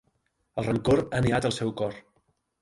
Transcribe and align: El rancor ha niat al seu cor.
El 0.61 0.65
rancor 0.67 1.01
ha 1.03 1.21
niat 1.27 1.47
al 1.51 1.55
seu 1.59 1.75
cor. 1.83 2.01